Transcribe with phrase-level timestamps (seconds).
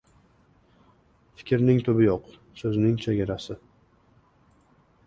[1.41, 3.61] •Fikrning tubi yo‘q, so‘zning— chegarasi.